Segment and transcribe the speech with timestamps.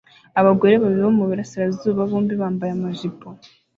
[0.39, 3.27] Abagore babiri bo muburasirazuba bombi bambaye amajipo